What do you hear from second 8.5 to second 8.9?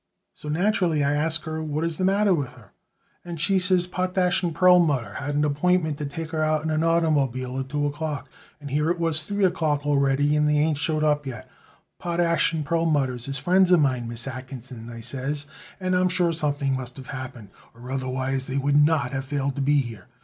and here